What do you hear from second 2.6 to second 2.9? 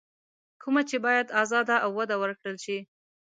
شي.